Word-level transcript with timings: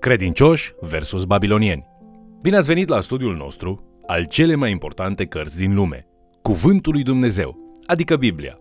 Credincioși 0.00 0.72
versus 0.80 1.24
babilonieni. 1.24 1.86
Bine 2.42 2.56
ați 2.56 2.68
venit 2.68 2.88
la 2.88 3.00
studiul 3.00 3.36
nostru 3.36 4.00
al 4.06 4.24
cele 4.24 4.54
mai 4.54 4.70
importante 4.70 5.24
cărți 5.24 5.58
din 5.58 5.74
lume, 5.74 6.06
Cuvântul 6.42 6.92
lui 6.92 7.02
Dumnezeu, 7.02 7.80
adică 7.86 8.16
Biblia. 8.16 8.58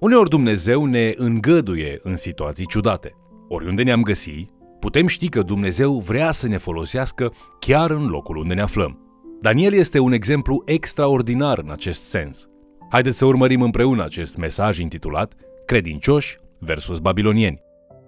Uneori 0.00 0.28
Dumnezeu 0.28 0.84
ne 0.84 1.12
îngăduie 1.16 1.98
în 2.02 2.16
situații 2.16 2.66
ciudate. 2.66 3.10
Oriunde 3.48 3.82
ne-am 3.82 4.02
găsi, 4.02 4.46
putem 4.80 5.06
ști 5.06 5.28
că 5.28 5.42
Dumnezeu 5.42 5.98
vrea 5.98 6.30
să 6.30 6.48
ne 6.48 6.56
folosească 6.56 7.32
chiar 7.58 7.90
în 7.90 8.06
locul 8.06 8.36
unde 8.36 8.54
ne 8.54 8.62
aflăm. 8.62 8.98
Daniel 9.40 9.72
este 9.72 9.98
un 9.98 10.12
exemplu 10.12 10.62
extraordinar 10.66 11.58
în 11.58 11.70
acest 11.70 12.02
sens. 12.02 12.48
Haideți 12.90 13.18
să 13.18 13.24
urmărim 13.24 13.62
împreună 13.62 14.04
acest 14.04 14.36
mesaj 14.36 14.78
intitulat 14.78 15.34
Credincioși 15.66 16.38
versus 16.58 16.98
babilonieni. 16.98 17.62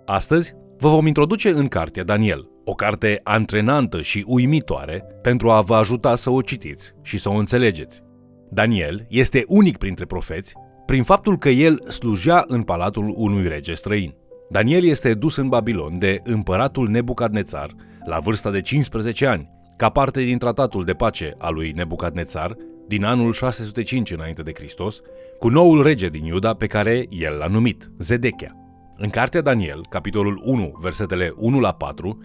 Astăzi 0.05 0.55
vă 0.79 0.89
vom 0.89 1.07
introduce 1.07 1.49
în 1.49 1.69
cartea 1.69 2.05
Daniel, 2.05 2.53
o 2.65 2.75
carte 2.75 3.21
antrenantă 3.23 4.01
și 4.01 4.25
uimitoare 4.27 5.05
pentru 5.23 5.51
a 5.51 5.61
vă 5.61 5.75
ajuta 5.75 6.17
să 6.17 6.31
o 6.31 6.41
citiți 6.41 6.95
și 7.03 7.19
să 7.19 7.29
o 7.29 7.35
înțelegeți. 7.35 8.03
Daniel 8.51 9.07
este 9.09 9.45
unic 9.47 9.77
printre 9.77 10.05
profeți 10.05 10.55
prin 10.87 11.03
faptul 11.03 11.39
că 11.39 11.49
el 11.49 11.91
slujea 11.91 12.45
în 12.47 12.63
palatul 12.63 13.15
unui 13.17 13.49
rege 13.49 13.75
străin. 13.75 14.15
Daniel 14.51 14.85
este 14.85 15.15
dus 15.15 15.37
în 15.37 15.49
Babilon 15.49 15.99
de 15.99 16.21
împăratul 16.25 16.89
Nebucadnețar 16.89 17.71
la 18.05 18.19
vârsta 18.19 18.51
de 18.51 18.61
15 18.61 19.27
ani, 19.27 19.51
ca 19.77 19.89
parte 19.89 20.23
din 20.23 20.39
tratatul 20.39 20.85
de 20.85 20.93
pace 20.93 21.35
al 21.39 21.55
lui 21.55 21.73
Nebucadnețar 21.73 22.57
din 22.87 23.05
anul 23.05 23.33
605 23.33 24.11
înainte 24.11 24.43
de 24.43 24.53
Hristos, 24.55 25.01
cu 25.39 25.49
noul 25.49 25.83
rege 25.83 26.09
din 26.09 26.25
Iuda 26.25 26.55
pe 26.55 26.67
care 26.67 27.07
el 27.11 27.37
l-a 27.39 27.47
numit, 27.47 27.91
Zedechia. 27.99 28.57
În 28.97 29.11
cartea 29.11 29.41
Daniel, 29.41 29.81
capitolul 29.89 30.41
1, 30.45 30.79
versetele 30.81 31.33
1 31.37 31.61
la 31.61 31.73
4, 31.73 32.23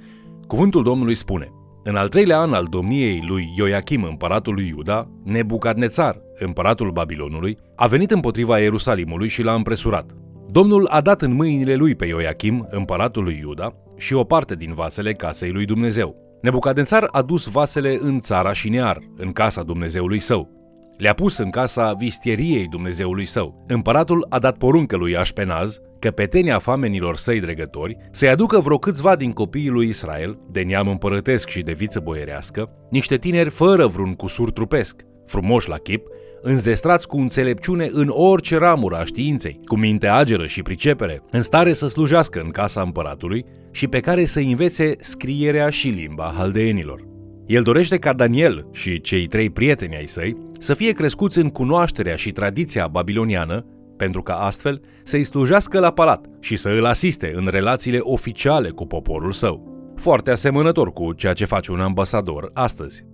cuvântul 0.50 0.84
Domnului 0.84 1.16
spune 1.16 1.52
În 1.84 1.96
al 1.96 2.08
treilea 2.08 2.40
an 2.40 2.54
al 2.54 2.66
domniei 2.70 3.24
lui 3.28 3.54
Ioachim, 3.58 4.04
împăratul 4.04 4.54
lui 4.54 4.68
Iuda, 4.68 5.10
Nebucadnețar, 5.24 6.22
împăratul 6.40 6.92
Babilonului, 6.92 7.58
a 7.76 7.88
venit 7.88 8.12
împotriva 8.12 8.60
Ierusalimului 8.60 9.28
și 9.28 9.44
l-a 9.44 9.54
împresurat. 9.54 10.12
Domnul 10.48 10.88
a 10.88 11.02
dat 11.02 11.22
în 11.22 11.34
mâinile 11.34 11.76
lui 11.76 11.96
pe 11.96 12.06
Ioachim, 12.06 12.68
împăratul 12.70 13.24
lui 13.24 13.40
Iuda, 13.42 13.74
și 13.98 14.14
o 14.14 14.24
parte 14.24 14.56
din 14.56 14.74
vasele 14.74 15.14
casei 15.14 15.52
lui 15.52 15.66
Dumnezeu. 15.66 16.16
Nebucadnețar 16.42 17.08
a 17.12 17.22
dus 17.22 17.46
vasele 17.46 17.98
în 18.02 18.20
țara 18.20 18.54
Șinear, 18.54 18.98
în 19.18 19.32
casa 19.32 19.64
Dumnezeului 19.64 20.20
său. 20.20 20.50
Le-a 20.98 21.14
pus 21.14 21.38
în 21.38 21.50
casa 21.50 21.94
vistieriei 21.94 22.68
Dumnezeului 22.68 23.26
său. 23.26 23.64
Împăratul 23.68 24.26
a 24.30 24.40
dat 24.40 24.58
poruncă 24.58 24.96
lui 24.96 25.18
Așpenaz, 25.18 25.80
căpetenia 26.00 26.60
famenilor 26.60 27.16
săi 27.16 27.40
dregători, 27.40 27.98
să-i 28.12 28.30
aducă 28.30 28.60
vreo 28.60 28.78
câțiva 28.78 29.16
din 29.16 29.32
copiii 29.32 29.70
lui 29.70 29.88
Israel, 29.88 30.40
de 30.52 30.62
neam 30.62 30.88
împărătesc 30.88 31.48
și 31.50 31.62
de 31.62 31.72
viță 31.72 32.00
boierească, 32.00 32.70
niște 32.90 33.18
tineri 33.18 33.50
fără 33.50 33.88
vreun 33.88 34.14
cusur 34.14 34.52
trupesc, 34.52 34.96
frumoși 35.26 35.70
la 35.70 35.78
chip, 35.78 36.08
înzestrați 36.42 37.08
cu 37.08 37.18
înțelepciune 37.18 37.90
în 37.92 38.10
orice 38.12 38.58
ramură 38.58 38.98
a 38.98 39.04
științei, 39.04 39.60
cu 39.66 39.78
minte 39.78 40.08
ageră 40.08 40.46
și 40.46 40.62
pricepere, 40.62 41.22
în 41.32 41.42
stare 41.42 41.74
să 41.74 41.88
slujească 41.88 42.42
în 42.42 42.50
casa 42.50 42.82
împăratului 42.82 43.46
și 43.72 43.88
pe 43.88 44.00
care 44.00 44.26
să 44.26 44.40
învețe 44.40 44.96
scrierea 45.00 45.70
și 45.70 45.88
limba 45.88 46.34
haldeenilor. 46.38 47.08
El 47.46 47.62
dorește 47.62 47.98
ca 47.98 48.14
Daniel 48.14 48.68
și 48.72 49.02
cei 49.02 49.28
trei 49.28 49.50
prieteni 49.50 49.96
ai 49.96 50.08
săi 50.08 50.38
să 50.60 50.74
fie 50.74 50.92
crescuți 50.92 51.38
în 51.38 51.50
cunoașterea 51.50 52.16
și 52.16 52.32
tradiția 52.32 52.88
babiloniană, 52.88 53.66
pentru 54.00 54.22
ca 54.22 54.34
astfel 54.34 54.82
să-i 55.04 55.24
slujească 55.24 55.80
la 55.80 55.92
palat 55.92 56.26
și 56.40 56.56
să 56.56 56.70
îl 56.70 56.86
asiste 56.86 57.32
în 57.36 57.48
relațiile 57.50 57.98
oficiale 58.02 58.70
cu 58.70 58.86
poporul 58.86 59.32
său. 59.32 59.68
Foarte 59.96 60.32
asemănător 60.32 60.94
cu 60.94 61.14
ceea 61.14 61.34
ce 61.34 61.46
face 61.46 61.72
un 61.72 61.82
ambasador 61.82 62.50
astăzi. 62.54 63.06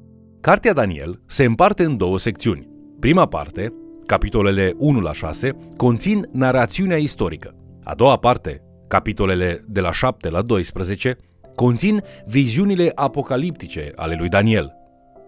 Cartea 0.42 0.74
Daniel 0.74 1.22
se 1.26 1.44
împarte 1.44 1.84
în 1.84 1.98
două 1.98 2.20
secțiuni. 2.20 2.68
Prima 3.00 3.26
parte, 3.26 3.74
capitolele 4.06 4.74
1 4.78 5.00
la 5.00 5.14
6, 5.14 5.58
conțin 5.78 6.28
narațiunea 6.32 6.98
istorică. 6.98 7.56
A 7.84 7.96
doua 7.96 8.18
parte, 8.18 8.62
capitolele 8.88 9.64
de 9.68 9.80
la 9.80 9.92
7 9.92 10.30
la 10.30 10.42
12, 10.42 11.18
conțin 11.56 12.04
viziunile 12.26 12.92
apocaliptice 12.96 13.92
ale 13.96 14.16
lui 14.20 14.30
Daniel. 14.30 14.74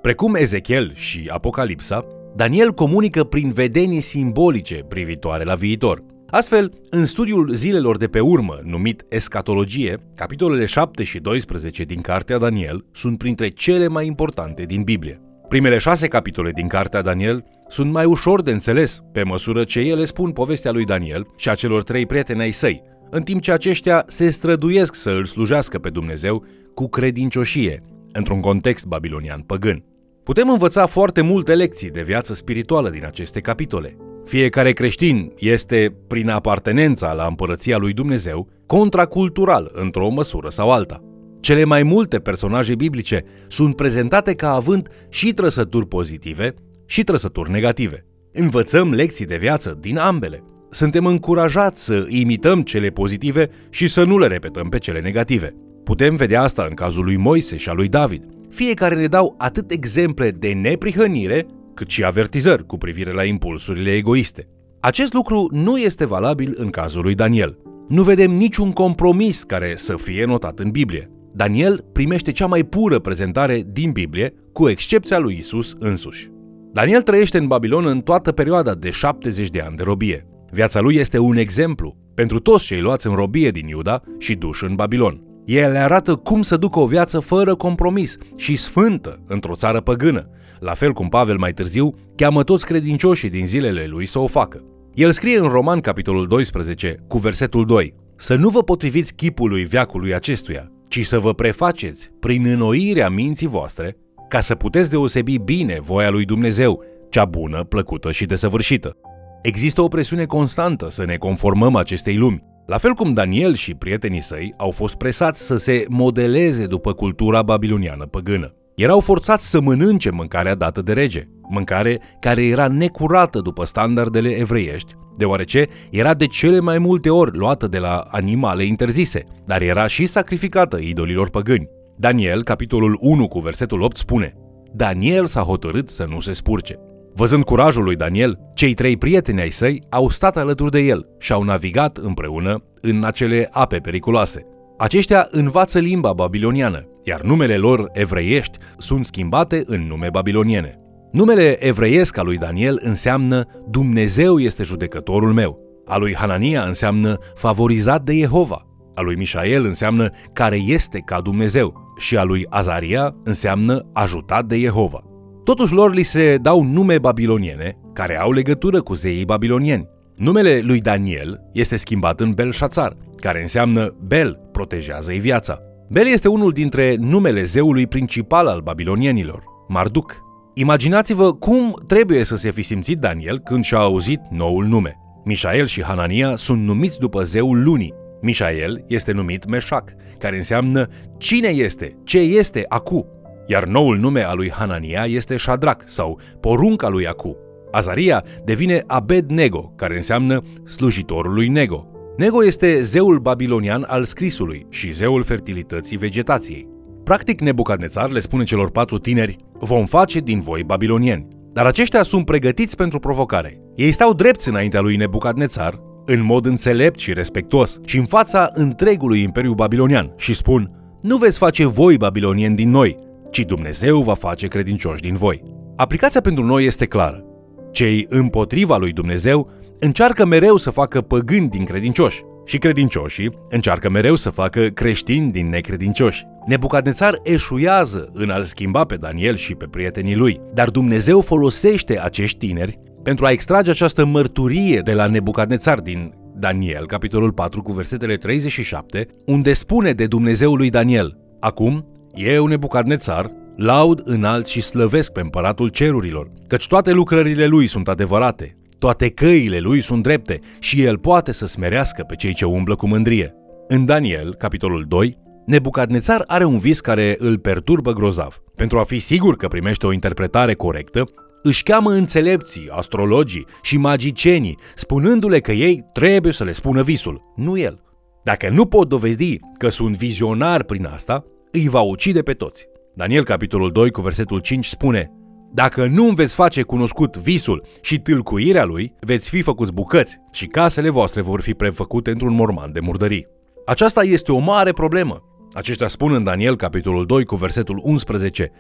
Precum 0.02 0.36
Ezechiel 0.36 0.94
și 0.94 1.30
Apocalipsa, 1.32 2.06
Daniel 2.38 2.72
comunică 2.72 3.24
prin 3.24 3.52
vedenii 3.52 4.00
simbolice 4.00 4.76
privitoare 4.76 5.44
la 5.44 5.56
viitor. 5.56 6.04
Astfel, 6.30 6.72
în 6.90 7.06
studiul 7.06 7.50
zilelor 7.54 7.98
de 7.98 8.08
pe 8.08 8.20
urmă, 8.20 8.60
numit 8.64 9.04
Escatologie, 9.10 9.98
capitolele 10.16 10.66
7 10.66 11.04
și 11.04 11.20
12 11.20 11.84
din 11.84 12.02
Cartea 12.02 12.38
Daniel 12.38 12.86
sunt 12.92 13.18
printre 13.18 13.48
cele 13.48 13.88
mai 13.88 14.06
importante 14.06 14.64
din 14.64 14.84
Biblie. 14.84 15.22
Primele 15.48 15.78
șase 15.78 16.08
capitole 16.08 16.52
din 16.52 16.68
Cartea 16.68 17.02
Daniel 17.02 17.46
sunt 17.68 17.92
mai 17.92 18.06
ușor 18.06 18.42
de 18.42 18.52
înțeles, 18.52 19.00
pe 19.12 19.24
măsură 19.24 19.64
ce 19.64 19.80
ele 19.80 20.06
spun 20.06 20.32
povestea 20.32 20.72
lui 20.72 20.86
Daniel 20.86 21.28
și 21.38 21.50
a 21.50 21.56
celor 21.56 21.84
trei 21.84 22.06
prieteni 22.06 22.42
ai 22.42 22.52
săi, 22.52 22.84
în 23.10 23.22
timp 23.22 23.42
ce 23.42 23.52
aceștia 23.52 24.04
se 24.08 24.30
străduiesc 24.30 24.96
să 24.96 25.10
îl 25.10 25.26
slujească 25.26 25.80
pe 25.80 25.90
Dumnezeu 25.90 26.46
cu 26.74 26.88
credincioșie, 26.88 27.84
într-un 28.12 28.40
context 28.40 28.86
babilonian 28.86 29.42
păgân. 29.42 29.87
Putem 30.28 30.50
învăța 30.50 30.86
foarte 30.86 31.22
multe 31.22 31.56
lecții 31.56 31.90
de 31.90 32.02
viață 32.02 32.34
spirituală 32.34 32.90
din 32.90 33.06
aceste 33.06 33.40
capitole. 33.40 33.98
Fiecare 34.26 34.72
creștin 34.72 35.34
este, 35.38 35.96
prin 36.08 36.30
apartenența 36.30 37.14
la 37.14 37.26
împărăția 37.26 37.78
lui 37.78 37.94
Dumnezeu, 37.94 38.48
contracultural 38.66 39.72
într-o 39.74 40.10
măsură 40.10 40.50
sau 40.50 40.72
alta. 40.72 41.04
Cele 41.40 41.64
mai 41.64 41.84
multe 41.84 42.20
personaje 42.20 42.76
biblice 42.76 43.24
sunt 43.48 43.76
prezentate 43.76 44.34
ca 44.34 44.54
având 44.54 44.90
și 45.10 45.34
trăsături 45.34 45.88
pozitive 45.88 46.54
și 46.86 47.04
trăsături 47.04 47.52
negative. 47.52 48.06
Învățăm 48.34 48.94
lecții 48.94 49.26
de 49.26 49.38
viață 49.38 49.78
din 49.80 49.98
ambele. 49.98 50.44
Suntem 50.70 51.06
încurajați 51.06 51.86
să 51.86 52.06
imităm 52.08 52.62
cele 52.62 52.90
pozitive 52.90 53.50
și 53.70 53.88
să 53.88 54.04
nu 54.04 54.18
le 54.18 54.28
repetăm 54.28 54.70
pe 54.70 54.78
cele 54.78 55.00
negative. 55.00 55.56
Putem 55.84 56.16
vedea 56.16 56.42
asta 56.42 56.66
în 56.70 56.74
cazul 56.74 57.04
lui 57.04 57.18
Moise 57.18 57.58
și 57.58 57.70
al 57.70 57.76
lui 57.76 57.88
David. 57.88 58.37
Fiecare 58.50 58.96
ne 58.96 59.08
dau 59.08 59.36
atât 59.38 59.72
exemple 59.72 60.32
de 60.32 60.54
neprihănire, 60.54 61.48
cât 61.74 61.90
și 61.90 62.04
avertizări 62.04 62.66
cu 62.66 62.78
privire 62.78 63.14
la 63.14 63.24
impulsurile 63.24 63.92
egoiste. 63.92 64.48
Acest 64.80 65.14
lucru 65.14 65.48
nu 65.52 65.78
este 65.78 66.06
valabil 66.06 66.54
în 66.58 66.70
cazul 66.70 67.02
lui 67.02 67.16
Daniel. 67.16 67.58
Nu 67.88 68.04
vedem 68.04 68.32
niciun 68.32 68.72
compromis 68.72 69.44
care 69.44 69.74
să 69.76 69.96
fie 69.96 70.26
notat 70.26 70.60
în 70.60 70.70
Biblie. 70.70 71.12
Daniel 71.34 71.86
primește 71.92 72.32
cea 72.32 72.46
mai 72.46 72.64
pură 72.64 73.00
prezentare 73.00 73.64
din 73.72 73.92
Biblie, 73.92 74.34
cu 74.54 74.70
excepția 74.70 75.20
lui 75.20 75.38
Isus 75.38 75.76
însuși. 75.80 76.30
Daniel 76.72 77.02
trăiește 77.02 77.38
în 77.38 77.48
Babilon 77.48 77.86
în 77.86 78.02
toată 78.02 78.32
perioada 78.32 78.74
de 78.74 78.90
70 78.90 79.50
de 79.50 79.60
ani 79.60 79.76
de 79.76 79.84
robie. 79.84 80.28
Viața 80.52 80.80
lui 80.80 80.96
este 80.96 81.18
un 81.18 81.38
exemplu 81.38 81.98
pentru 82.14 82.40
toți 82.40 82.66
cei 82.66 82.82
luați 82.82 83.08
în 83.08 83.16
robie 83.16 83.52
din 83.52 83.68
Iuda 83.68 84.02
și 84.18 84.36
duși 84.36 84.64
în 84.64 84.76
Babilon. 84.76 85.27
El 85.48 85.72
le 85.72 85.78
arată 85.78 86.16
cum 86.16 86.42
să 86.42 86.58
ducă 86.58 86.80
o 86.80 86.86
viață 86.86 87.20
fără 87.20 87.56
compromis 87.56 88.18
și 88.36 88.56
sfântă 88.56 89.20
într-o 89.28 89.56
țară 89.56 89.82
păgână, 89.82 90.30
la 90.60 90.74
fel 90.74 90.94
cum 90.94 91.10
Pavel 91.10 91.38
mai 91.38 91.54
târziu 91.54 91.96
cheamă 92.16 92.44
toți 92.44 92.66
credincioșii 92.66 93.30
din 93.30 93.46
zilele 93.46 93.86
lui 93.86 94.06
să 94.06 94.20
o 94.20 94.28
facă. 94.28 94.64
El 94.94 95.12
scrie 95.12 95.38
în 95.38 95.48
Roman 95.48 95.80
capitolul 95.80 96.28
12 96.28 97.04
cu 97.08 97.18
versetul 97.18 97.66
2 97.66 97.94
Să 98.16 98.36
nu 98.36 98.50
vă 98.50 98.64
potriviți 98.64 99.14
chipului 99.14 99.64
viacului 99.64 100.14
acestuia, 100.14 100.72
ci 100.88 101.06
să 101.06 101.20
vă 101.20 101.34
prefaceți 101.34 102.12
prin 102.20 102.46
înnoirea 102.46 103.10
minții 103.10 103.48
voastre 103.48 103.98
ca 104.30 104.40
să 104.40 104.56
puteți 104.56 104.90
deosebi 104.90 105.38
bine 105.38 105.78
voia 105.82 106.10
lui 106.10 106.26
Dumnezeu, 106.26 106.84
cea 107.10 107.26
bună, 107.26 107.64
plăcută 107.64 108.12
și 108.12 108.26
desăvârșită. 108.26 108.98
Există 109.42 109.82
o 109.82 109.88
presiune 109.88 110.26
constantă 110.26 110.90
să 110.90 111.06
ne 111.06 111.16
conformăm 111.16 111.76
acestei 111.76 112.18
lumi, 112.18 112.44
la 112.66 112.78
fel 112.78 112.92
cum 112.92 113.14
Daniel 113.14 113.54
și 113.54 113.74
prietenii 113.74 114.22
săi 114.22 114.54
au 114.58 114.72
fost 114.72 114.96
presați 114.96 115.46
să 115.46 115.58
se 115.58 115.86
modeleze 115.90 116.66
după 116.66 116.94
cultura 116.94 117.42
babiloniană 117.42 118.06
păgână. 118.06 118.56
Erau 118.76 119.00
forțați 119.00 119.50
să 119.50 119.62
mănânce 119.62 120.10
mâncarea 120.10 120.56
dată 120.56 120.82
de 120.82 120.94
rege, 120.94 121.28
mâncare 121.50 122.00
care 122.20 122.46
era 122.46 122.68
necurată 122.68 123.40
după 123.40 123.66
standardele 123.66 124.30
evreiești, 124.30 124.94
deoarece 125.18 125.68
era 125.92 126.14
de 126.14 126.26
cele 126.26 126.60
mai 126.60 126.78
multe 126.78 127.10
ori 127.10 127.38
luată 127.38 127.68
de 127.68 127.78
la 127.78 128.04
animale 128.12 128.66
interzise, 128.66 129.24
dar 129.46 129.62
era 129.62 129.88
și 129.88 130.06
sacrificată 130.06 130.78
idolilor 130.78 131.30
păgâni. 131.30 131.70
Daniel, 131.98 132.44
capitolul 132.44 132.98
1 133.02 133.28
cu 133.28 133.40
versetul 133.40 133.82
8 133.82 133.98
spune 133.98 134.34
Daniel 134.74 135.26
s-a 135.26 135.42
hotărât 135.42 135.90
să 135.90 136.06
nu 136.10 136.20
se 136.20 136.34
spurce. 136.34 136.80
Văzând 137.18 137.44
curajul 137.44 137.84
lui 137.84 137.96
Daniel, 137.96 138.40
cei 138.54 138.74
trei 138.74 138.98
prieteni 138.98 139.42
ai 139.42 139.50
săi 139.50 139.82
au 139.90 140.10
stat 140.10 140.38
alături 140.38 140.72
de 140.72 140.80
el 140.80 141.08
și 141.20 141.32
au 141.32 141.44
navigat 141.44 141.98
împreună 141.98 142.64
în 142.82 143.04
acele 143.04 143.50
ape 143.52 143.78
periculoase. 143.78 144.46
Aceștia 144.78 145.28
învață 145.32 145.80
limba 145.80 146.14
babiloniană, 146.14 146.86
iar 147.04 147.22
numele 147.22 147.58
lor 147.58 147.90
evreiești 147.94 148.58
sunt 148.78 149.06
schimbate 149.06 149.64
în 149.66 149.88
nume 149.88 150.10
babiloniene. 150.12 150.80
Numele 151.12 151.66
evreiesc 151.66 152.18
al 152.18 152.26
lui 152.26 152.38
Daniel 152.38 152.80
înseamnă 152.84 153.44
Dumnezeu 153.70 154.40
este 154.40 154.64
judecătorul 154.64 155.34
meu. 155.34 155.60
A 155.86 155.98
lui 155.98 156.16
Hanania 156.16 156.64
înseamnă 156.64 157.18
favorizat 157.36 158.04
de 158.04 158.18
Jehova. 158.18 158.62
A 158.96 159.02
lui 159.02 159.16
Mișael 159.16 159.66
înseamnă 159.66 160.10
care 160.34 160.56
este 160.56 161.00
ca 161.06 161.22
Dumnezeu. 161.22 161.96
și 161.98 162.18
a 162.18 162.24
lui 162.24 162.46
Azaria 162.50 163.16
înseamnă 163.24 163.90
ajutat 163.94 164.46
de 164.46 164.60
Jehova. 164.60 165.07
Totuși 165.48 165.74
lor 165.74 165.94
li 165.94 166.04
se 166.04 166.38
dau 166.42 166.64
nume 166.64 166.98
babiloniene 166.98 167.78
care 167.94 168.20
au 168.20 168.32
legătură 168.32 168.82
cu 168.82 168.94
zeii 168.94 169.26
babilonieni. 169.26 169.88
Numele 170.16 170.60
lui 170.64 170.80
Daniel 170.80 171.42
este 171.54 171.76
schimbat 171.76 172.20
în 172.20 172.32
Belșațar, 172.32 172.98
care 173.16 173.42
înseamnă 173.42 173.96
Bel, 174.08 174.40
protejează-i 174.52 175.20
viața. 175.20 175.60
Bel 175.90 176.08
este 176.08 176.28
unul 176.28 176.52
dintre 176.52 176.96
numele 177.00 177.44
zeului 177.44 177.88
principal 177.88 178.48
al 178.48 178.60
babilonienilor, 178.60 179.44
Marduk. 179.68 180.16
Imaginați-vă 180.54 181.34
cum 181.34 181.84
trebuie 181.88 182.24
să 182.24 182.36
se 182.36 182.52
fi 182.52 182.62
simțit 182.62 182.98
Daniel 182.98 183.40
când 183.40 183.64
și-a 183.64 183.78
auzit 183.78 184.20
noul 184.30 184.66
nume. 184.66 184.96
Mișael 185.26 185.66
și 185.66 185.84
Hanania 185.84 186.36
sunt 186.36 186.64
numiți 186.64 187.00
după 187.00 187.24
zeul 187.24 187.64
lunii. 187.64 187.94
Mișael 188.22 188.84
este 188.88 189.12
numit 189.12 189.46
Meșac, 189.46 189.94
care 190.18 190.38
înseamnă 190.38 190.88
cine 191.18 191.48
este, 191.48 191.98
ce 192.04 192.20
este 192.20 192.66
acu, 192.68 193.06
iar 193.48 193.64
noul 193.64 193.98
nume 193.98 194.22
al 194.22 194.36
lui 194.36 194.52
Hanania 194.52 195.06
este 195.06 195.38
Shadrach 195.38 195.82
sau 195.86 196.20
porunca 196.40 196.88
lui 196.88 197.08
Acu. 197.08 197.38
Azaria 197.72 198.24
devine 198.44 198.84
Abed-Nego, 198.88 199.74
care 199.76 199.96
înseamnă 199.96 200.42
slujitorul 200.66 201.34
lui 201.34 201.48
Nego. 201.48 201.88
Nego 202.18 202.46
este 202.46 202.82
zeul 202.82 203.20
babilonian 203.20 203.86
al 203.88 204.04
scrisului 204.04 204.66
și 204.70 204.94
zeul 204.94 205.24
fertilității 205.24 205.98
vegetației. 205.98 206.68
Practic, 207.04 207.42
Nebucadnețar 207.42 208.10
le 208.10 208.20
spune 208.20 208.44
celor 208.44 208.72
patru 208.72 208.98
tineri, 208.98 209.36
vom 209.60 209.86
face 209.86 210.20
din 210.20 210.40
voi 210.40 210.64
babilonieni. 210.64 211.28
Dar 211.54 211.66
aceștia 211.66 212.04
sunt 212.04 212.26
pregătiți 212.26 212.76
pentru 212.76 213.00
provocare. 213.00 213.62
Ei 213.76 213.92
stau 213.92 214.14
drepți 214.14 214.50
înaintea 214.50 214.80
lui 214.80 214.96
Nebucadnețar, 214.96 215.82
în 216.06 216.24
mod 216.24 216.46
înțelept 216.46 217.00
și 217.00 217.14
respectuos, 217.14 217.80
și 217.86 217.98
în 217.98 218.06
fața 218.06 218.50
întregului 218.54 219.22
imperiu 219.22 219.54
babilonian 219.54 220.14
și 220.18 220.34
spun, 220.34 220.72
nu 221.02 221.18
veți 221.18 221.38
face 221.38 221.66
voi 221.66 221.98
babilonieni 221.98 222.56
din 222.56 222.70
noi, 222.70 222.98
ci 223.38 223.46
Dumnezeu 223.46 224.02
va 224.02 224.14
face 224.14 224.48
credincioși 224.48 225.02
din 225.02 225.14
voi. 225.14 225.44
Aplicația 225.76 226.22
pentru 226.22 226.46
noi 226.46 226.66
este 226.66 226.86
clară. 226.86 227.24
Cei 227.72 228.06
împotriva 228.10 228.78
lui 228.78 228.92
Dumnezeu 228.92 229.50
încearcă 229.80 230.26
mereu 230.26 230.56
să 230.56 230.70
facă 230.70 231.02
păgâni 231.02 231.50
din 231.50 231.66
credincioși 231.66 232.22
și 232.46 232.58
credincioșii 232.58 233.32
încearcă 233.50 233.90
mereu 233.90 234.16
să 234.16 234.30
facă 234.30 234.68
creștini 234.68 235.32
din 235.32 235.50
necredincioși. 235.50 236.26
Nebucadnețar 236.46 237.20
eșuiază 237.24 238.10
în 238.14 238.30
a-l 238.30 238.44
schimba 238.44 238.84
pe 238.84 238.96
Daniel 238.96 239.36
și 239.36 239.56
pe 239.56 239.66
prietenii 239.66 240.16
lui, 240.16 240.42
dar 240.54 240.70
Dumnezeu 240.70 241.22
folosește 241.22 242.02
acești 242.02 242.38
tineri 242.38 242.80
pentru 243.04 243.26
a 243.26 243.32
extrage 243.32 243.70
această 243.70 244.06
mărturie 244.06 244.80
de 244.80 244.94
la 244.94 245.06
Nebucadnețar 245.06 245.80
din 245.80 246.14
Daniel, 246.36 246.86
capitolul 246.86 247.32
4, 247.32 247.62
cu 247.62 247.72
versetele 247.72 248.16
37, 248.16 249.08
unde 249.26 249.54
spune 249.54 249.92
de 249.92 250.06
Dumnezeul 250.06 250.58
lui 250.58 250.70
Daniel, 250.70 251.18
Acum, 251.40 251.86
eu, 252.18 252.46
Nebucadnețar, 252.46 253.32
laud, 253.56 254.02
înalt 254.04 254.46
și 254.48 254.62
slăvesc 254.62 255.12
pe 255.12 255.20
împăratul 255.20 255.68
cerurilor, 255.68 256.32
căci 256.48 256.68
toate 256.68 256.92
lucrările 256.92 257.46
lui 257.46 257.68
sunt 257.68 257.88
adevărate, 257.88 258.58
toate 258.80 259.10
căile 259.10 259.60
lui 259.60 259.82
sunt 259.82 260.04
drepte 260.04 260.40
și 260.60 260.84
el 260.84 260.98
poate 260.98 261.32
să 261.32 261.46
smerească 261.46 262.04
pe 262.08 262.16
cei 262.16 262.34
ce 262.34 262.46
umblă 262.46 262.76
cu 262.76 262.88
mândrie. 262.88 263.34
În 263.68 263.86
Daniel, 263.86 264.36
capitolul 264.36 264.86
2, 264.88 265.18
Nebucadnețar 265.46 266.24
are 266.28 266.44
un 266.44 266.58
vis 266.58 266.80
care 266.80 267.16
îl 267.20 267.38
perturbă 267.38 267.94
grozav. 267.94 268.42
Pentru 268.56 268.80
a 268.80 268.84
fi 268.84 269.00
sigur 269.00 269.36
că 269.36 269.48
primește 269.48 269.86
o 269.86 269.92
interpretare 269.92 270.54
corectă, 270.54 271.04
își 271.42 271.64
cheamă 271.64 271.92
înțelepții, 271.92 272.70
astrologii 272.70 273.46
și 273.62 273.78
magicienii, 273.78 274.58
spunându-le 274.76 275.40
că 275.40 275.52
ei 275.52 275.84
trebuie 275.94 276.34
să 276.34 276.44
le 276.44 276.52
spună 276.52 276.82
visul, 276.82 277.22
nu 277.36 277.58
el. 277.58 277.82
Dacă 278.24 278.50
nu 278.50 278.66
pot 278.66 278.88
dovedi 278.90 279.40
că 279.58 279.70
sunt 279.70 279.98
vizionari 279.98 280.66
prin 280.66 280.86
asta, 280.86 281.26
îi 281.52 281.68
va 281.68 281.82
ucide 281.82 282.22
pe 282.22 282.34
toți. 282.34 282.68
Daniel, 282.94 283.24
capitolul 283.24 283.72
2, 283.72 283.92
cu 283.92 284.02
versetul 284.02 284.40
5, 284.40 284.66
spune 284.66 285.12
Dacă 285.54 285.86
nu 285.86 286.06
îmi 286.06 286.16
veți 286.16 286.36
face 286.36 286.62
cunoscut 286.62 287.18
visul 287.18 287.66
și 287.82 288.00
tâlcuirea 288.00 288.64
lui, 288.64 288.94
veți 289.00 289.30
fi 289.30 289.42
făcuți 289.42 289.74
bucăți 289.74 290.18
și 290.32 290.46
casele 290.46 290.90
voastre 290.90 291.22
vor 291.22 291.42
fi 291.42 291.54
prefăcute 291.54 292.12
într-un 292.12 292.34
morman 292.34 292.72
de 292.72 292.80
murdării. 292.80 293.28
Aceasta 293.66 294.04
este 294.04 294.32
o 294.32 294.38
mare 294.38 294.72
problemă. 294.72 295.24
Aceștia 295.54 295.88
spun 295.88 296.14
în 296.14 296.24
Daniel, 296.24 296.56
capitolul 296.56 297.06
2, 297.06 297.26
cu 297.26 297.36
versetul 297.36 297.80
11, 297.84 298.52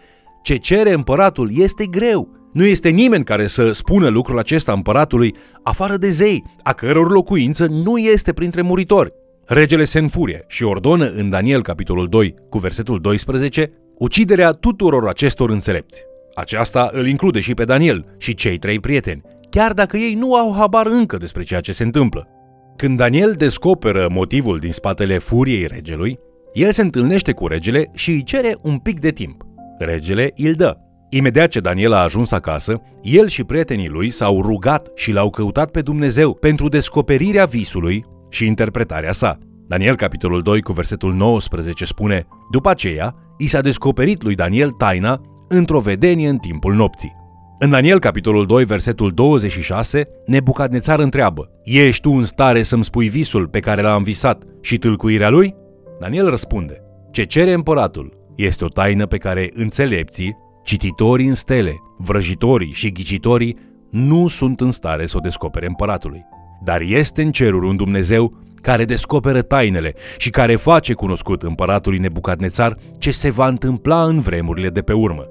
Ce 0.42 0.56
cere 0.56 0.92
împăratul 0.92 1.52
este 1.54 1.86
greu. 1.86 2.30
Nu 2.54 2.66
este 2.66 2.90
nimeni 2.90 3.24
care 3.24 3.48
să 3.48 3.72
spună 3.72 4.08
lucrul 4.08 4.40
acesta 4.40 4.72
împăratului, 4.72 5.36
afară 5.64 5.98
de 5.98 6.10
zei, 6.10 6.44
a 6.64 6.74
căror 6.74 7.12
locuință 7.12 7.66
nu 7.66 7.98
este 7.98 8.34
printre 8.34 8.62
muritori. 8.62 9.14
Regele 9.48 9.84
se 9.84 10.00
înfurie 10.00 10.44
și 10.48 10.64
ordonă 10.64 11.06
în 11.06 11.30
Daniel 11.30 11.62
capitolul 11.62 12.08
2 12.08 12.36
cu 12.50 12.58
versetul 12.58 13.00
12 13.02 13.72
uciderea 13.98 14.52
tuturor 14.52 15.08
acestor 15.08 15.50
înțelepți. 15.50 16.04
Aceasta 16.36 16.90
îl 16.94 17.08
include 17.08 17.40
și 17.40 17.54
pe 17.54 17.64
Daniel 17.64 18.16
și 18.18 18.34
cei 18.34 18.58
trei 18.58 18.80
prieteni, 18.80 19.22
chiar 19.50 19.74
dacă 19.74 19.98
ei 19.98 20.14
nu 20.14 20.36
au 20.36 20.56
habar 20.58 20.86
încă 20.86 21.18
despre 21.18 21.44
ceea 21.44 21.60
ce 21.60 21.72
se 21.72 21.84
întâmplă. 21.84 22.28
Când 22.76 22.98
Daniel 22.98 23.32
descoperă 23.32 24.08
motivul 24.12 24.58
din 24.58 24.72
spatele 24.72 25.18
furiei 25.18 25.68
regelui, 25.68 26.20
el 26.54 26.72
se 26.72 26.82
întâlnește 26.82 27.32
cu 27.32 27.48
regele 27.48 27.90
și 27.94 28.12
îi 28.12 28.24
cere 28.24 28.58
un 28.62 28.78
pic 28.78 29.00
de 29.00 29.12
timp. 29.12 29.42
Regele 29.80 30.34
îl 30.36 30.54
dă. 30.54 30.78
Imediat 31.10 31.50
ce 31.50 31.60
Daniel 31.60 31.94
a 31.94 32.04
ajuns 32.04 32.32
acasă, 32.32 32.82
el 33.02 33.28
și 33.28 33.44
prietenii 33.44 33.90
lui 33.90 34.10
s-au 34.10 34.42
rugat 34.42 34.92
și 34.96 35.12
l-au 35.12 35.30
căutat 35.30 35.72
pe 35.72 35.82
Dumnezeu 35.82 36.34
pentru 36.34 36.68
descoperirea 36.68 37.46
visului 37.46 38.06
și 38.30 38.46
interpretarea 38.46 39.12
sa. 39.12 39.38
Daniel, 39.68 39.96
capitolul 39.96 40.42
2, 40.42 40.62
cu 40.62 40.72
versetul 40.72 41.14
19, 41.14 41.86
spune 41.86 42.28
După 42.52 42.70
aceea, 42.70 43.16
i 43.38 43.48
s-a 43.48 43.62
descoperit 43.62 44.24
lui 44.24 44.36
Daniel 44.36 44.72
taina 44.72 45.22
într-o 45.48 45.80
vedenie 45.80 46.30
în 46.30 46.38
timpul 46.38 46.74
nopții. 46.74 47.16
În 47.60 47.70
Daniel, 47.70 48.00
capitolul 48.00 48.46
2, 48.46 48.66
versetul 48.66 49.12
26, 49.12 50.04
Nebucadnețar 50.26 51.00
întreabă 51.00 51.50
Ești 51.64 52.02
tu 52.02 52.12
în 52.12 52.24
stare 52.24 52.64
să-mi 52.64 52.84
spui 52.84 53.10
visul 53.10 53.48
pe 53.48 53.60
care 53.60 53.82
l-am 53.82 54.04
visat 54.04 54.44
și 54.62 54.78
tâlcuirea 54.78 55.30
lui? 55.30 55.56
Daniel 56.00 56.30
răspunde 56.30 56.82
Ce 57.12 57.24
cere 57.24 57.54
împăratul 57.54 58.18
este 58.36 58.64
o 58.64 58.68
taină 58.68 59.06
pe 59.06 59.18
care 59.18 59.50
înțelepții, 59.54 60.38
cititorii 60.64 61.28
în 61.28 61.34
stele, 61.34 61.76
vrăjitorii 61.98 62.72
și 62.72 62.92
ghicitorii 62.92 63.58
nu 63.92 64.28
sunt 64.28 64.62
în 64.62 64.72
stare 64.72 65.06
să 65.06 65.18
o 65.18 65.20
descopere 65.20 65.66
împăratului. 65.66 66.26
Dar 66.64 66.82
este 66.82 67.22
în 67.22 67.32
ceruri 67.32 67.68
un 67.68 67.76
Dumnezeu 67.76 68.46
care 68.62 68.86
descoperă 68.86 69.42
tainele 69.42 69.94
și 70.18 70.30
care 70.30 70.56
face 70.56 70.94
cunoscut 70.94 71.44
împăratului 71.44 71.98
Nebucadnețar 71.98 72.78
ce 72.98 73.12
se 73.12 73.30
va 73.30 73.48
întâmpla 73.48 74.04
în 74.04 74.20
vremurile 74.20 74.70
de 74.70 74.82
pe 74.82 74.94
urmă. 74.94 75.26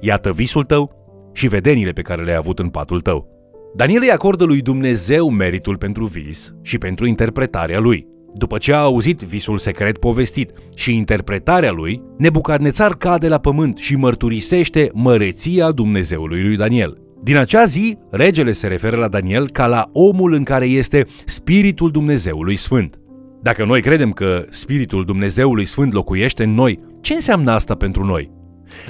Iată 0.00 0.32
visul 0.32 0.64
tău 0.64 0.92
și 1.32 1.48
vedenile 1.48 1.90
pe 1.90 2.02
care 2.02 2.24
le-ai 2.24 2.36
avut 2.36 2.58
în 2.58 2.68
patul 2.68 3.00
tău. 3.00 3.28
Daniel 3.74 4.02
îi 4.02 4.10
acordă 4.10 4.44
lui 4.44 4.60
Dumnezeu 4.60 5.30
meritul 5.30 5.76
pentru 5.76 6.04
vis 6.04 6.54
și 6.62 6.78
pentru 6.78 7.06
interpretarea 7.06 7.78
lui. 7.78 8.06
După 8.34 8.58
ce 8.58 8.72
a 8.72 8.78
auzit 8.78 9.20
visul 9.20 9.58
secret 9.58 9.98
povestit 9.98 10.52
și 10.74 10.94
interpretarea 10.94 11.72
lui, 11.72 12.02
Nebucadnețar 12.18 12.94
cade 12.94 13.28
la 13.28 13.38
pământ 13.38 13.78
și 13.78 13.96
mărturisește 13.96 14.90
măreția 14.92 15.70
Dumnezeului 15.70 16.42
lui 16.42 16.56
Daniel. 16.56 16.98
Din 17.22 17.36
acea 17.36 17.64
zi, 17.64 17.98
regele 18.10 18.52
se 18.52 18.66
referă 18.66 18.96
la 18.96 19.08
Daniel 19.08 19.50
ca 19.50 19.66
la 19.66 19.90
omul 19.92 20.32
în 20.32 20.42
care 20.42 20.66
este 20.66 21.06
Spiritul 21.24 21.90
Dumnezeului 21.90 22.56
Sfânt. 22.56 22.98
Dacă 23.42 23.64
noi 23.64 23.82
credem 23.82 24.10
că 24.10 24.44
Spiritul 24.48 25.04
Dumnezeului 25.04 25.64
Sfânt 25.64 25.92
locuiește 25.92 26.42
în 26.44 26.50
noi, 26.50 26.80
ce 27.00 27.14
înseamnă 27.14 27.52
asta 27.52 27.74
pentru 27.74 28.04
noi? 28.04 28.30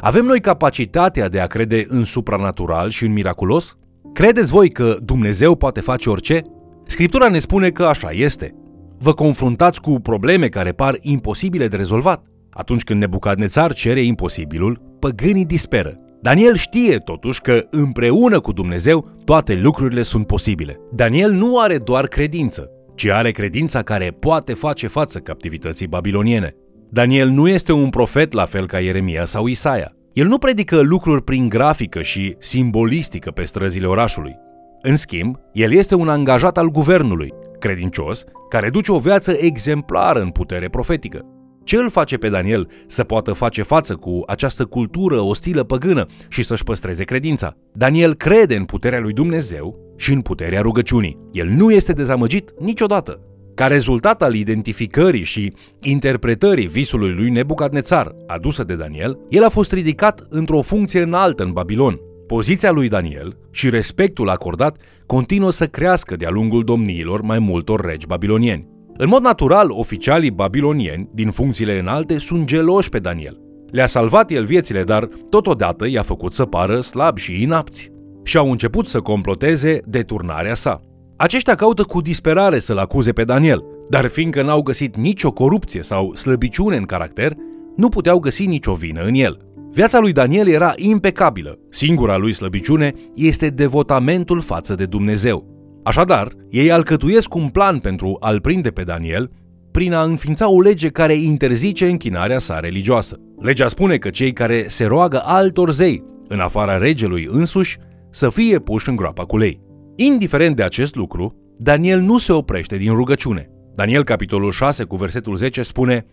Avem 0.00 0.24
noi 0.24 0.40
capacitatea 0.40 1.28
de 1.28 1.40
a 1.40 1.46
crede 1.46 1.86
în 1.88 2.04
supranatural 2.04 2.90
și 2.90 3.04
în 3.04 3.12
miraculos? 3.12 3.76
Credeți 4.12 4.50
voi 4.50 4.70
că 4.70 4.96
Dumnezeu 5.02 5.56
poate 5.56 5.80
face 5.80 6.10
orice? 6.10 6.42
Scriptura 6.86 7.28
ne 7.28 7.38
spune 7.38 7.70
că 7.70 7.84
așa 7.84 8.10
este. 8.10 8.54
Vă 8.98 9.12
confruntați 9.12 9.80
cu 9.80 10.00
probleme 10.00 10.48
care 10.48 10.72
par 10.72 10.96
imposibile 11.00 11.68
de 11.68 11.76
rezolvat. 11.76 12.24
Atunci 12.50 12.82
când 12.82 13.00
Nebucadnețar 13.00 13.72
cere 13.72 14.00
imposibilul, 14.00 14.96
păgânii 14.98 15.44
disperă. 15.44 15.98
Daniel 16.20 16.56
știe 16.56 16.96
totuși 16.96 17.40
că 17.40 17.66
împreună 17.70 18.40
cu 18.40 18.52
Dumnezeu 18.52 19.08
toate 19.24 19.54
lucrurile 19.54 20.02
sunt 20.02 20.26
posibile. 20.26 20.76
Daniel 20.92 21.32
nu 21.32 21.58
are 21.58 21.78
doar 21.78 22.06
credință, 22.06 22.70
ci 22.94 23.06
are 23.06 23.30
credința 23.30 23.82
care 23.82 24.10
poate 24.10 24.54
face 24.54 24.86
față 24.86 25.18
captivității 25.18 25.86
babiloniene. 25.86 26.54
Daniel 26.90 27.28
nu 27.28 27.48
este 27.48 27.72
un 27.72 27.88
profet 27.88 28.32
la 28.32 28.44
fel 28.44 28.66
ca 28.66 28.78
Ieremia 28.80 29.24
sau 29.24 29.46
Isaia. 29.46 29.92
El 30.12 30.26
nu 30.26 30.38
predică 30.38 30.80
lucruri 30.80 31.24
prin 31.24 31.48
grafică 31.48 32.02
și 32.02 32.36
simbolistică 32.38 33.30
pe 33.30 33.44
străzile 33.44 33.86
orașului. 33.86 34.36
În 34.82 34.96
schimb, 34.96 35.36
el 35.52 35.72
este 35.72 35.94
un 35.94 36.08
angajat 36.08 36.58
al 36.58 36.68
guvernului, 36.68 37.32
credincios, 37.58 38.24
care 38.48 38.70
duce 38.70 38.92
o 38.92 38.98
viață 38.98 39.32
exemplară 39.40 40.20
în 40.20 40.30
putere 40.30 40.68
profetică. 40.68 41.37
Ce 41.68 41.76
îl 41.76 41.90
face 41.90 42.16
pe 42.16 42.28
Daniel 42.28 42.68
să 42.86 43.04
poată 43.04 43.32
face 43.32 43.62
față 43.62 43.94
cu 43.94 44.22
această 44.26 44.64
cultură 44.64 45.20
ostilă 45.20 45.64
păgână 45.64 46.06
și 46.28 46.42
să-și 46.42 46.64
păstreze 46.64 47.04
credința? 47.04 47.56
Daniel 47.72 48.14
crede 48.14 48.56
în 48.56 48.64
puterea 48.64 49.00
lui 49.00 49.12
Dumnezeu 49.12 49.94
și 49.96 50.12
în 50.12 50.20
puterea 50.20 50.60
rugăciunii. 50.60 51.18
El 51.32 51.48
nu 51.48 51.70
este 51.70 51.92
dezamăgit 51.92 52.50
niciodată. 52.58 53.20
Ca 53.54 53.66
rezultat 53.66 54.22
al 54.22 54.34
identificării 54.34 55.22
și 55.22 55.52
interpretării 55.82 56.66
visului 56.66 57.14
lui 57.14 57.30
Nebucadnețar 57.30 58.14
adusă 58.26 58.64
de 58.64 58.74
Daniel, 58.74 59.18
el 59.28 59.44
a 59.44 59.48
fost 59.48 59.72
ridicat 59.72 60.26
într-o 60.28 60.62
funcție 60.62 61.02
înaltă 61.02 61.42
în 61.42 61.52
Babilon. 61.52 62.00
Poziția 62.26 62.70
lui 62.70 62.88
Daniel 62.88 63.38
și 63.50 63.70
respectul 63.70 64.28
acordat 64.28 64.76
continuă 65.06 65.50
să 65.50 65.66
crească 65.66 66.16
de-a 66.16 66.30
lungul 66.30 66.64
domniilor 66.64 67.20
mai 67.20 67.38
multor 67.38 67.84
regi 67.84 68.06
babilonieni. 68.06 68.77
În 69.00 69.08
mod 69.08 69.22
natural, 69.22 69.70
oficialii 69.70 70.30
babilonieni 70.30 71.08
din 71.12 71.30
funcțiile 71.30 71.78
înalte 71.78 72.18
sunt 72.18 72.46
geloși 72.46 72.88
pe 72.88 72.98
Daniel. 72.98 73.40
Le-a 73.70 73.86
salvat 73.86 74.30
el 74.30 74.44
viețile, 74.44 74.82
dar 74.82 75.08
totodată 75.30 75.88
i-a 75.88 76.02
făcut 76.02 76.32
să 76.32 76.44
pară 76.44 76.80
slab 76.80 77.16
și 77.16 77.42
inapți. 77.42 77.90
Și 78.24 78.36
au 78.36 78.50
început 78.50 78.86
să 78.86 79.00
comploteze 79.00 79.80
deturnarea 79.84 80.54
sa. 80.54 80.80
Aceștia 81.16 81.54
caută 81.54 81.82
cu 81.82 82.00
disperare 82.00 82.58
să-l 82.58 82.78
acuze 82.78 83.12
pe 83.12 83.24
Daniel, 83.24 83.64
dar 83.88 84.06
fiindcă 84.06 84.42
n-au 84.42 84.62
găsit 84.62 84.96
nicio 84.96 85.32
corupție 85.32 85.82
sau 85.82 86.14
slăbiciune 86.14 86.76
în 86.76 86.84
caracter, 86.84 87.32
nu 87.76 87.88
puteau 87.88 88.18
găsi 88.18 88.46
nicio 88.46 88.72
vină 88.72 89.02
în 89.02 89.14
el. 89.14 89.38
Viața 89.72 89.98
lui 89.98 90.12
Daniel 90.12 90.48
era 90.48 90.72
impecabilă. 90.76 91.58
Singura 91.70 92.16
lui 92.16 92.32
slăbiciune 92.32 92.92
este 93.14 93.48
devotamentul 93.48 94.40
față 94.40 94.74
de 94.74 94.84
Dumnezeu. 94.84 95.57
Așadar, 95.88 96.32
ei 96.50 96.70
alcătuiesc 96.70 97.34
un 97.34 97.48
plan 97.48 97.78
pentru 97.78 98.16
a-l 98.20 98.40
prinde 98.40 98.70
pe 98.70 98.82
Daniel 98.82 99.30
prin 99.70 99.92
a 99.92 100.02
înființa 100.02 100.50
o 100.50 100.60
lege 100.60 100.88
care 100.88 101.14
interzice 101.14 101.88
închinarea 101.88 102.38
sa 102.38 102.60
religioasă. 102.60 103.20
Legea 103.40 103.68
spune 103.68 103.96
că 103.96 104.10
cei 104.10 104.32
care 104.32 104.64
se 104.66 104.84
roagă 104.84 105.22
altor 105.24 105.70
zei, 105.70 106.04
în 106.28 106.40
afara 106.40 106.76
regelui 106.76 107.28
însuși, 107.30 107.78
să 108.10 108.30
fie 108.30 108.58
puși 108.58 108.88
în 108.88 108.96
groapa 108.96 109.24
cu 109.24 109.36
lei. 109.36 109.60
Indiferent 109.96 110.56
de 110.56 110.62
acest 110.62 110.94
lucru, 110.94 111.34
Daniel 111.56 112.00
nu 112.00 112.18
se 112.18 112.32
oprește 112.32 112.76
din 112.76 112.94
rugăciune. 112.94 113.50
Daniel, 113.74 114.04
capitolul 114.04 114.50
6, 114.50 114.84
cu 114.84 114.96
versetul 114.96 115.36
10, 115.36 115.62
spune 115.62 116.06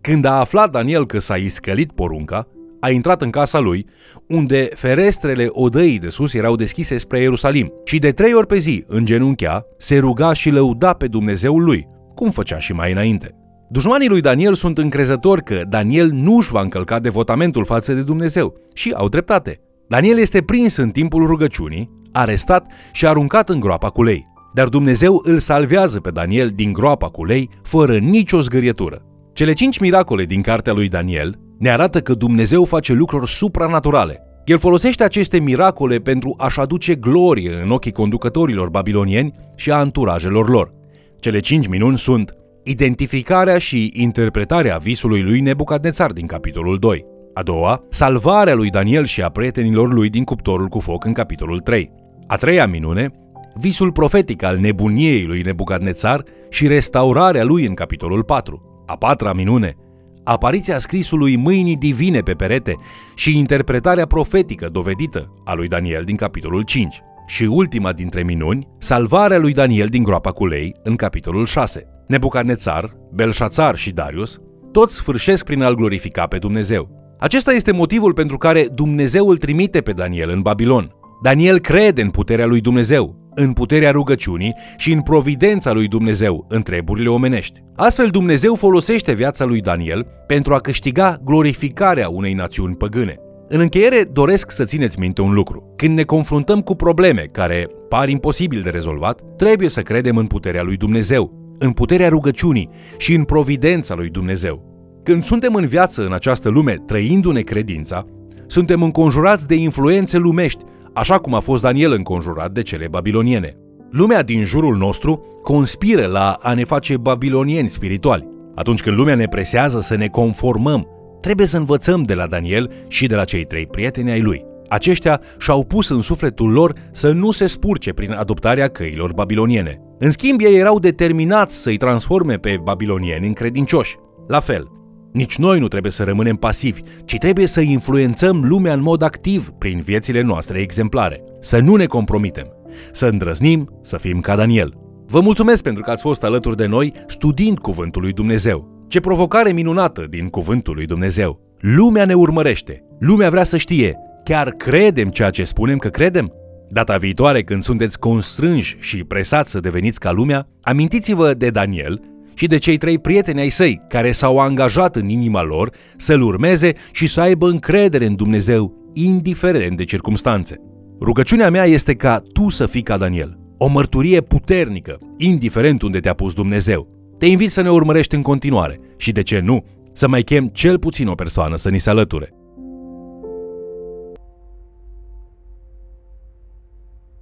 Când 0.00 0.24
a 0.24 0.38
aflat 0.38 0.70
Daniel 0.70 1.06
că 1.06 1.18
s-a 1.18 1.36
iscălit 1.36 1.92
porunca, 1.92 2.48
a 2.82 2.90
intrat 2.90 3.22
în 3.22 3.30
casa 3.30 3.58
lui, 3.58 3.86
unde 4.28 4.68
ferestrele 4.74 5.46
odăii 5.48 5.98
de 5.98 6.08
sus 6.08 6.34
erau 6.34 6.56
deschise 6.56 6.98
spre 6.98 7.20
Ierusalim 7.20 7.72
și 7.84 7.98
de 7.98 8.10
trei 8.10 8.34
ori 8.34 8.46
pe 8.46 8.58
zi, 8.58 8.84
în 8.86 9.04
genunchea, 9.04 9.64
se 9.78 9.98
ruga 9.98 10.32
și 10.32 10.50
lăuda 10.50 10.92
pe 10.92 11.06
Dumnezeul 11.06 11.64
lui, 11.64 11.86
cum 12.14 12.30
făcea 12.30 12.58
și 12.58 12.72
mai 12.72 12.92
înainte. 12.92 13.34
Dușmanii 13.70 14.08
lui 14.08 14.20
Daniel 14.20 14.54
sunt 14.54 14.78
încrezători 14.78 15.42
că 15.42 15.62
Daniel 15.68 16.10
nu 16.12 16.36
își 16.36 16.50
va 16.50 16.60
încălca 16.60 16.98
devotamentul 16.98 17.64
față 17.64 17.94
de 17.94 18.02
Dumnezeu 18.02 18.54
și 18.74 18.92
au 18.96 19.08
dreptate. 19.08 19.60
Daniel 19.88 20.18
este 20.18 20.42
prins 20.42 20.76
în 20.76 20.90
timpul 20.90 21.26
rugăciunii, 21.26 21.90
arestat 22.12 22.72
și 22.92 23.06
aruncat 23.06 23.48
în 23.48 23.60
groapa 23.60 23.90
cu 23.90 24.02
lei. 24.02 24.26
Dar 24.54 24.68
Dumnezeu 24.68 25.20
îl 25.24 25.38
salvează 25.38 26.00
pe 26.00 26.10
Daniel 26.10 26.50
din 26.54 26.72
groapa 26.72 27.08
cu 27.08 27.24
lei, 27.24 27.50
fără 27.62 27.98
nicio 27.98 28.40
zgârietură. 28.40 29.02
Cele 29.32 29.52
cinci 29.52 29.78
miracole 29.78 30.24
din 30.24 30.42
cartea 30.42 30.72
lui 30.72 30.88
Daniel 30.88 31.38
ne 31.62 31.70
arată 31.70 32.00
că 32.00 32.14
Dumnezeu 32.14 32.64
face 32.64 32.92
lucruri 32.92 33.30
supranaturale. 33.30 34.22
El 34.44 34.58
folosește 34.58 35.04
aceste 35.04 35.38
miracole 35.38 35.96
pentru 35.96 36.34
a-și 36.38 36.60
aduce 36.60 36.94
glorie 36.94 37.60
în 37.62 37.70
ochii 37.70 37.92
conducătorilor 37.92 38.68
babilonieni 38.68 39.34
și 39.54 39.70
a 39.70 39.76
anturajelor 39.76 40.48
lor. 40.48 40.72
Cele 41.20 41.38
cinci 41.38 41.66
minuni 41.66 41.98
sunt 41.98 42.34
identificarea 42.64 43.58
și 43.58 43.92
interpretarea 43.94 44.76
visului 44.76 45.22
lui 45.22 45.40
Nebucadnețar 45.40 46.12
din 46.12 46.26
capitolul 46.26 46.78
2. 46.78 47.04
A 47.34 47.42
doua, 47.42 47.84
salvarea 47.88 48.54
lui 48.54 48.70
Daniel 48.70 49.04
și 49.04 49.22
a 49.22 49.28
prietenilor 49.28 49.92
lui 49.92 50.08
din 50.08 50.24
cuptorul 50.24 50.68
cu 50.68 50.78
foc 50.78 51.04
în 51.04 51.12
capitolul 51.12 51.58
3. 51.60 51.90
A 52.26 52.36
treia 52.36 52.66
minune, 52.66 53.10
visul 53.54 53.92
profetic 53.92 54.42
al 54.42 54.58
nebuniei 54.58 55.24
lui 55.24 55.42
Nebucadnețar 55.42 56.24
și 56.50 56.66
restaurarea 56.66 57.44
lui 57.44 57.66
în 57.66 57.74
capitolul 57.74 58.22
4. 58.22 58.84
A 58.86 58.96
patra 58.96 59.32
minune, 59.32 59.76
apariția 60.24 60.78
scrisului 60.78 61.36
mâinii 61.36 61.76
divine 61.76 62.20
pe 62.20 62.32
perete 62.32 62.76
și 63.14 63.38
interpretarea 63.38 64.06
profetică 64.06 64.68
dovedită 64.68 65.32
a 65.44 65.54
lui 65.54 65.68
Daniel 65.68 66.02
din 66.02 66.16
capitolul 66.16 66.62
5. 66.62 67.00
Și 67.26 67.44
ultima 67.44 67.92
dintre 67.92 68.22
minuni, 68.22 68.68
salvarea 68.78 69.38
lui 69.38 69.52
Daniel 69.52 69.86
din 69.86 70.02
groapa 70.02 70.30
cu 70.30 70.46
lei 70.46 70.74
în 70.82 70.96
capitolul 70.96 71.46
6. 71.46 71.86
Nebucadnețar, 72.06 72.96
Belșațar 73.12 73.76
și 73.76 73.90
Darius 73.90 74.40
toți 74.72 74.94
sfârșesc 74.94 75.44
prin 75.44 75.62
a-L 75.62 75.74
glorifica 75.74 76.26
pe 76.26 76.38
Dumnezeu. 76.38 77.00
Acesta 77.18 77.52
este 77.52 77.72
motivul 77.72 78.12
pentru 78.12 78.38
care 78.38 78.66
Dumnezeu 78.74 79.28
îl 79.28 79.36
trimite 79.36 79.80
pe 79.80 79.92
Daniel 79.92 80.30
în 80.30 80.40
Babilon. 80.40 80.90
Daniel 81.22 81.58
crede 81.58 82.02
în 82.02 82.10
puterea 82.10 82.46
lui 82.46 82.60
Dumnezeu, 82.60 83.21
în 83.34 83.52
puterea 83.52 83.90
rugăciunii 83.90 84.54
și 84.76 84.92
în 84.92 85.00
providența 85.00 85.72
lui 85.72 85.88
Dumnezeu 85.88 86.46
în 86.48 86.62
treburile 86.62 87.08
omenești. 87.08 87.60
Astfel 87.76 88.08
Dumnezeu 88.08 88.54
folosește 88.54 89.12
viața 89.12 89.44
lui 89.44 89.60
Daniel 89.60 90.06
pentru 90.26 90.54
a 90.54 90.58
câștiga 90.58 91.18
glorificarea 91.24 92.08
unei 92.08 92.32
națiuni 92.32 92.76
păgâne. 92.76 93.16
În 93.48 93.60
încheiere, 93.60 94.04
doresc 94.12 94.50
să 94.50 94.64
țineți 94.64 94.98
minte 94.98 95.22
un 95.22 95.32
lucru. 95.32 95.72
Când 95.76 95.96
ne 95.96 96.02
confruntăm 96.02 96.60
cu 96.60 96.74
probleme 96.74 97.28
care 97.32 97.68
par 97.88 98.08
imposibil 98.08 98.60
de 98.62 98.70
rezolvat, 98.70 99.20
trebuie 99.36 99.68
să 99.68 99.82
credem 99.82 100.16
în 100.16 100.26
puterea 100.26 100.62
lui 100.62 100.76
Dumnezeu, 100.76 101.56
în 101.58 101.72
puterea 101.72 102.08
rugăciunii 102.08 102.68
și 102.96 103.14
în 103.14 103.24
providența 103.24 103.94
lui 103.94 104.08
Dumnezeu. 104.08 104.70
Când 105.02 105.24
suntem 105.24 105.54
în 105.54 105.64
viață 105.64 106.04
în 106.04 106.12
această 106.12 106.48
lume, 106.48 106.82
trăindu-ne 106.86 107.40
credința, 107.40 108.06
suntem 108.46 108.82
înconjurați 108.82 109.46
de 109.46 109.54
influențe 109.54 110.18
lumești, 110.18 110.64
așa 110.94 111.18
cum 111.18 111.34
a 111.34 111.40
fost 111.40 111.62
Daniel 111.62 111.92
înconjurat 111.92 112.52
de 112.52 112.62
cele 112.62 112.88
babiloniene. 112.88 113.56
Lumea 113.90 114.22
din 114.22 114.44
jurul 114.44 114.76
nostru 114.76 115.40
conspiră 115.42 116.06
la 116.06 116.38
a 116.42 116.54
ne 116.54 116.64
face 116.64 116.96
babilonieni 116.96 117.68
spirituali. 117.68 118.28
Atunci 118.54 118.80
când 118.80 118.96
lumea 118.96 119.14
ne 119.14 119.26
presează 119.26 119.80
să 119.80 119.96
ne 119.96 120.08
conformăm, 120.08 120.86
trebuie 121.20 121.46
să 121.46 121.56
învățăm 121.56 122.02
de 122.02 122.14
la 122.14 122.26
Daniel 122.26 122.72
și 122.88 123.06
de 123.06 123.14
la 123.14 123.24
cei 123.24 123.44
trei 123.44 123.66
prieteni 123.66 124.10
ai 124.10 124.20
lui. 124.20 124.44
Aceștia 124.68 125.20
și-au 125.38 125.64
pus 125.64 125.88
în 125.88 126.00
sufletul 126.00 126.50
lor 126.50 126.72
să 126.90 127.12
nu 127.12 127.30
se 127.30 127.46
spurce 127.46 127.92
prin 127.92 128.12
adoptarea 128.12 128.68
căilor 128.68 129.12
babiloniene. 129.12 129.80
În 129.98 130.10
schimb, 130.10 130.40
ei 130.40 130.56
erau 130.56 130.78
determinați 130.78 131.62
să-i 131.62 131.76
transforme 131.76 132.36
pe 132.36 132.58
babilonieni 132.62 133.26
în 133.26 133.32
credincioși. 133.32 133.96
La 134.28 134.40
fel, 134.40 134.70
nici 135.12 135.36
noi 135.36 135.58
nu 135.58 135.68
trebuie 135.68 135.92
să 135.92 136.04
rămânem 136.04 136.36
pasivi, 136.36 136.80
ci 137.04 137.18
trebuie 137.18 137.46
să 137.46 137.60
influențăm 137.60 138.44
lumea 138.44 138.72
în 138.72 138.82
mod 138.82 139.02
activ 139.02 139.48
prin 139.48 139.80
viețile 139.80 140.20
noastre 140.20 140.58
exemplare. 140.58 141.24
Să 141.40 141.58
nu 141.58 141.76
ne 141.76 141.86
compromitem, 141.86 142.46
să 142.92 143.06
îndrăznim, 143.06 143.78
să 143.82 143.96
fim 143.96 144.20
ca 144.20 144.36
Daniel. 144.36 144.74
Vă 145.06 145.20
mulțumesc 145.20 145.62
pentru 145.62 145.82
că 145.82 145.90
ați 145.90 146.02
fost 146.02 146.24
alături 146.24 146.56
de 146.56 146.66
noi 146.66 146.92
studiind 147.06 147.58
Cuvântul 147.58 148.02
lui 148.02 148.12
Dumnezeu. 148.12 148.84
Ce 148.88 149.00
provocare 149.00 149.52
minunată 149.52 150.06
din 150.08 150.28
Cuvântul 150.28 150.74
lui 150.74 150.86
Dumnezeu! 150.86 151.40
Lumea 151.58 152.04
ne 152.04 152.14
urmărește, 152.14 152.84
lumea 152.98 153.30
vrea 153.30 153.44
să 153.44 153.56
știe, 153.56 153.96
chiar 154.24 154.50
credem 154.50 155.08
ceea 155.08 155.30
ce 155.30 155.44
spunem 155.44 155.78
că 155.78 155.88
credem? 155.88 156.32
Data 156.68 156.96
viitoare, 156.96 157.42
când 157.42 157.62
sunteți 157.62 157.98
constrânși 157.98 158.76
și 158.80 159.04
presați 159.04 159.50
să 159.50 159.60
deveniți 159.60 160.00
ca 160.00 160.12
lumea, 160.12 160.48
amintiți-vă 160.60 161.34
de 161.34 161.50
Daniel 161.50 162.00
și 162.34 162.46
de 162.46 162.58
cei 162.58 162.76
trei 162.76 162.98
prieteni 162.98 163.40
ai 163.40 163.48
săi 163.48 163.80
care 163.88 164.12
s-au 164.12 164.38
angajat 164.38 164.96
în 164.96 165.08
inima 165.08 165.42
lor 165.42 165.72
să-L 165.96 166.22
urmeze 166.22 166.72
și 166.92 167.06
să 167.06 167.20
aibă 167.20 167.48
încredere 167.48 168.06
în 168.06 168.14
Dumnezeu, 168.14 168.90
indiferent 168.92 169.76
de 169.76 169.84
circumstanțe. 169.84 170.56
Rugăciunea 171.00 171.50
mea 171.50 171.64
este 171.64 171.94
ca 171.94 172.22
tu 172.32 172.50
să 172.50 172.66
fii 172.66 172.82
ca 172.82 172.96
Daniel, 172.96 173.38
o 173.56 173.66
mărturie 173.66 174.20
puternică, 174.20 174.98
indiferent 175.16 175.82
unde 175.82 175.98
te-a 175.98 176.14
pus 176.14 176.34
Dumnezeu. 176.34 176.88
Te 177.18 177.26
invit 177.26 177.50
să 177.50 177.62
ne 177.62 177.70
urmărești 177.70 178.14
în 178.14 178.22
continuare 178.22 178.80
și, 178.96 179.12
de 179.12 179.22
ce 179.22 179.38
nu, 179.38 179.64
să 179.92 180.08
mai 180.08 180.22
chem 180.22 180.46
cel 180.46 180.78
puțin 180.78 181.08
o 181.08 181.14
persoană 181.14 181.56
să 181.56 181.70
ni 181.70 181.78
se 181.78 181.90
alăture. 181.90 182.32